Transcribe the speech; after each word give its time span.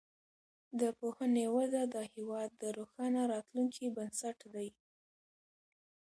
د 0.79 0.81
پوهنې 0.99 1.45
وده 1.55 1.81
د 1.93 1.97
هیواد 2.13 2.49
د 2.61 2.63
روښانه 2.77 3.21
راتلونکي 3.33 3.85
بنسټ 3.97 4.37
دی. 4.53 4.69